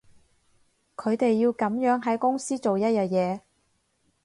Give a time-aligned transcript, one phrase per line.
[0.95, 3.41] 佢哋要噉樣喺公司做一日嘢